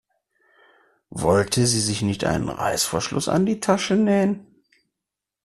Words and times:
Wollte 1.11 1.67
sie 1.67 1.79
sich 1.79 2.01
nicht 2.01 2.23
einen 2.23 2.49
Reißverschluss 2.49 3.27
an 3.29 3.45
die 3.45 3.59
Tasche 3.59 3.93
nähen? 3.95 4.63